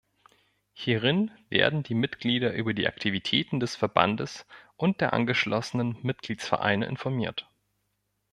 [0.73, 7.47] Hierin werden die Mitglieder über die Aktivitäten des Verbandes und der angeschlossenen Mitgliedsvereine informiert.